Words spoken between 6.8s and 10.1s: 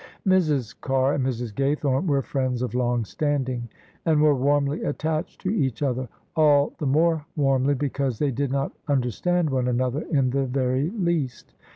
more warmly because they did not understand one another